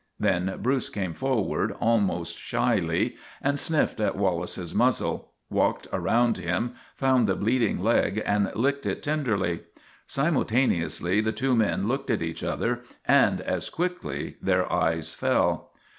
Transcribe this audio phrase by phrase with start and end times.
[0.19, 7.27] Then Bruce came forward almost shyly, and sniffed at Wallace's muzzle, walked around him, found
[7.27, 9.59] the bleeding leg and licked it tenderly.
[10.07, 15.69] Si multaneously the two men looked at each other, and as quickly their eyes fell.